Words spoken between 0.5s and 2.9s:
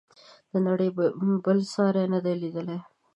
نړۍ بل ساری نه دی لیدلی.